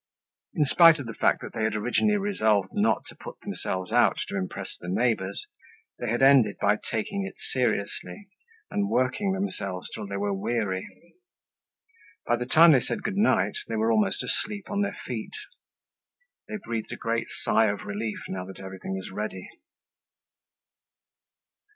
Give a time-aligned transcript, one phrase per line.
[0.55, 4.17] In spite of the fact that they had originally resolved not to put themselves out
[4.29, 5.45] to impress the neighbors,
[5.99, 8.27] they had ended by taking it seriously
[8.71, 10.87] and working themselves till they were weary.
[12.25, 15.35] By the time they said "Good night," they were almost asleep on their feet.
[16.47, 19.47] They breathed a great sigh of relief now that everything was ready.